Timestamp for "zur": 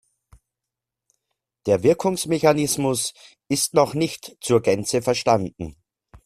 4.41-4.59